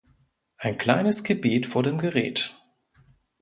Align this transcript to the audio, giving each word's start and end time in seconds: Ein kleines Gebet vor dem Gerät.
Ein 0.57 0.79
kleines 0.79 1.23
Gebet 1.23 1.67
vor 1.67 1.83
dem 1.83 1.99
Gerät. 1.99 2.59